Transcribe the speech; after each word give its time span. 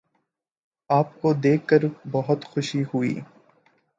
آپ 0.89 1.21
کو 1.21 1.33
دیکھ 1.33 1.67
کر 1.67 1.83
بہت 2.11 2.45
خوشی 2.45 2.83
ہوئی 2.93 3.13